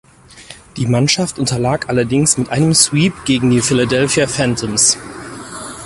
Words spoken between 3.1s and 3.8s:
gegen die